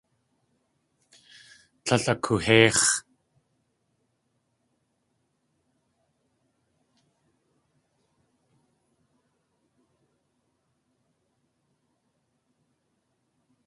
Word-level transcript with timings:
Tlél 1.83 2.05
akoohéix̲. 2.13 2.89